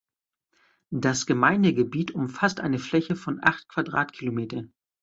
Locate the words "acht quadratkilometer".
3.43-4.63